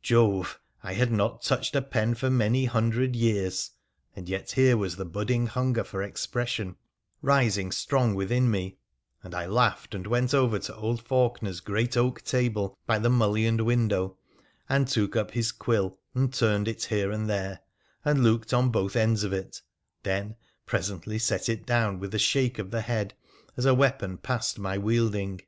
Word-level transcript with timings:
Jove! 0.00 0.58
I 0.82 0.94
had 0.94 1.12
not 1.12 1.42
touched 1.42 1.76
a 1.76 1.82
pen 1.82 2.14
for 2.14 2.30
many 2.30 2.64
hundred 2.64 3.14
years, 3.14 3.72
and 4.16 4.30
yet 4.30 4.52
here 4.52 4.78
was 4.78 4.96
the 4.96 5.04
budding 5.04 5.46
hunger 5.46 5.84
for 5.84 6.02
expression 6.02 6.76
rising 7.20 7.70
strong 7.70 8.14
within 8.14 8.50
me, 8.50 8.78
and 9.22 9.34
I 9.34 9.44
laughed 9.44 9.94
and 9.94 10.06
went 10.06 10.32
over 10.32 10.58
to 10.58 10.74
old 10.74 11.02
Faulkener's 11.04 11.60
great 11.60 11.98
oak 11.98 12.22
table 12.22 12.78
by 12.86 12.98
the 12.98 13.10
mul 13.10 13.32
lioned 13.34 13.60
window, 13.60 14.16
and 14.70 14.88
took 14.88 15.16
up 15.16 15.32
his 15.32 15.52
quill, 15.52 15.98
and 16.14 16.32
turned 16.32 16.66
it 16.66 16.84
here 16.84 17.10
and 17.12 17.28
there, 17.28 17.60
and 18.06 18.22
looked 18.24 18.54
on 18.54 18.70
both 18.70 18.96
ends 18.96 19.22
of 19.22 19.34
it, 19.34 19.60
then 20.02 20.34
presently 20.64 21.18
set 21.18 21.50
it 21.50 21.66
down 21.66 21.98
with 21.98 22.14
a 22.14 22.18
shake 22.18 22.58
of 22.58 22.70
the 22.70 22.80
head 22.80 23.12
as 23.54 23.66
a 23.66 23.74
weapon 23.74 24.16
past 24.16 24.58
my 24.58 24.78
wielding. 24.78 25.42